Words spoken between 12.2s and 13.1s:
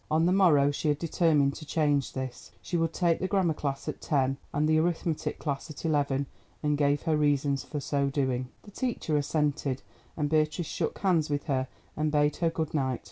her good night.